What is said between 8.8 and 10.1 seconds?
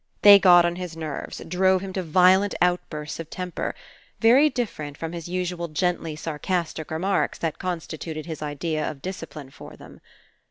of discipline for them.